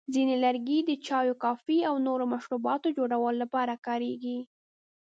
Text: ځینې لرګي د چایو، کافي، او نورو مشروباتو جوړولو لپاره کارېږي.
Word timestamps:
ځینې 0.13 0.35
لرګي 0.43 0.79
د 0.83 0.91
چایو، 1.07 1.35
کافي، 1.43 1.79
او 1.89 1.95
نورو 2.07 2.23
مشروباتو 2.33 2.87
جوړولو 2.97 3.39
لپاره 3.43 3.73
کارېږي. 3.87 4.39